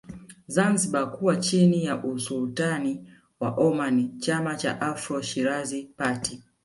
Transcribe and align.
Zanzibar 0.47 1.11
kuwa 1.11 1.35
chini 1.37 1.85
ya 1.85 2.03
Usultani 2.03 3.11
wa 3.39 3.51
Omani 3.51 4.09
Chama 4.19 4.55
cha 4.55 4.81
Afro 4.81 5.21
Shirazi 5.21 5.83
Party 5.83 6.43